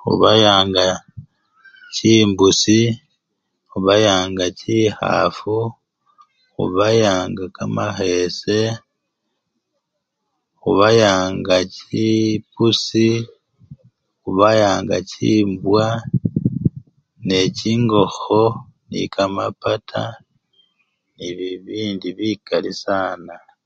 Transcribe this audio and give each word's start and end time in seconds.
Khubayanga 0.00 0.86
chimbusi, 1.94 2.80
khubayanga 3.70 4.44
chikhafu, 4.58 5.56
khubayanga 6.52 7.44
kamakhese, 7.56 8.58
khubayanga 10.60 11.56
chipuusi, 11.74 13.08
khubayanga 14.22 14.96
chimbwa 15.10 15.84
nende 17.26 17.46
chingokho 17.58 18.44
nende 18.88 19.04
kamapata 19.14 20.04
nende 21.16 21.32
bibindi 21.38 22.08
bikali 22.18 22.72
sana. 22.82 23.34